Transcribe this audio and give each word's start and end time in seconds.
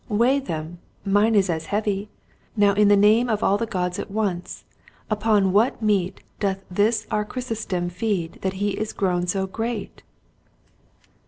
Weigh 0.09 0.39
them, 0.39 0.79
mine 1.05 1.35
is 1.35 1.47
as 1.47 1.67
heavy. 1.67 2.09
Now 2.57 2.73
in 2.73 2.87
the 2.87 2.95
name 2.97 3.29
of 3.29 3.43
all 3.43 3.59
the 3.59 3.67
gods 3.67 3.99
at 3.99 4.09
once 4.09 4.63
upon 5.11 5.53
what 5.53 5.79
meat 5.79 6.21
doth 6.39 6.57
this 6.71 7.05
our 7.11 7.23
Chrysostom 7.23 7.87
feed 7.91 8.39
that 8.41 8.53
he 8.53 8.71
is 8.71 8.93
grown 8.93 9.27
so 9.27 9.45
great 9.45 10.01